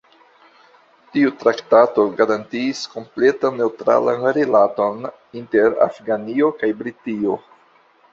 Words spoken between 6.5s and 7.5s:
kaj Britio.